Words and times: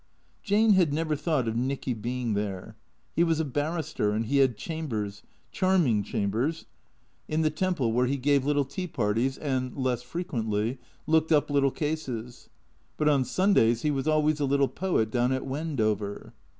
Jane 0.41 0.71
had 0.73 0.91
never 0.91 1.15
thought 1.15 1.47
of 1.47 1.55
Nicky 1.55 1.93
being 1.93 2.33
there. 2.33 2.75
He 3.15 3.23
was 3.23 3.39
a 3.39 3.45
barrister 3.45 4.09
and 4.13 4.25
he 4.25 4.37
had 4.37 4.57
chambers, 4.57 5.21
charming 5.51 6.01
chambers, 6.01 6.65
in 7.27 7.41
the 7.41 7.49
92 7.49 7.49
THE 7.49 7.49
CEEATOES 7.49 7.59
Temple, 7.59 7.91
where 7.91 8.05
he 8.07 8.17
gave 8.17 8.43
little 8.43 8.65
tea 8.65 8.87
parties 8.87 9.37
and 9.37 9.77
(less 9.77 10.01
frequently) 10.01 10.79
looked 11.05 11.31
up 11.31 11.51
little 11.51 11.69
cases. 11.69 12.49
But 12.97 13.09
on 13.09 13.23
Sundays 13.23 13.83
he 13.83 13.91
was 13.91 14.07
always 14.07 14.39
a 14.39 14.45
little 14.45 14.67
poet 14.69 15.11
down 15.11 15.31
at 15.31 15.45
Wendover. 15.45 16.33